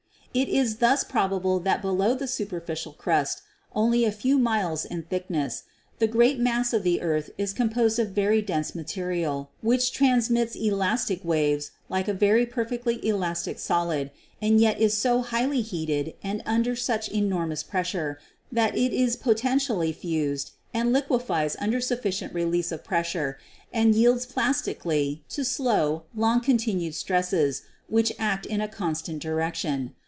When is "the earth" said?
6.83-7.31